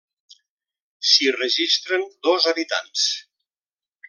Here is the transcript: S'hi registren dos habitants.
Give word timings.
S'hi 1.09 1.29
registren 1.35 2.07
dos 2.29 2.49
habitants. 2.53 3.05